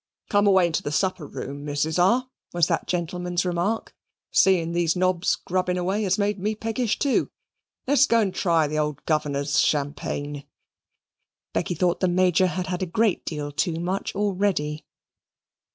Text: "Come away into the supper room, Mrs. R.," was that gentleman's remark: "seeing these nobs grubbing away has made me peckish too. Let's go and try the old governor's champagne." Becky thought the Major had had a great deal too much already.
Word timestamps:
"Come 0.31 0.47
away 0.47 0.65
into 0.65 0.81
the 0.81 0.91
supper 0.91 1.27
room, 1.27 1.63
Mrs. 1.63 2.01
R.," 2.03 2.27
was 2.53 2.65
that 2.65 2.87
gentleman's 2.87 3.45
remark: 3.45 3.95
"seeing 4.31 4.71
these 4.71 4.95
nobs 4.95 5.35
grubbing 5.35 5.77
away 5.77 6.01
has 6.01 6.17
made 6.17 6.39
me 6.39 6.55
peckish 6.55 6.97
too. 6.97 7.29
Let's 7.85 8.07
go 8.07 8.21
and 8.21 8.33
try 8.33 8.65
the 8.65 8.79
old 8.79 9.05
governor's 9.05 9.59
champagne." 9.59 10.45
Becky 11.53 11.75
thought 11.75 11.99
the 11.99 12.07
Major 12.07 12.47
had 12.47 12.65
had 12.65 12.81
a 12.81 12.87
great 12.87 13.23
deal 13.25 13.51
too 13.51 13.75
much 13.79 14.15
already. 14.15 14.87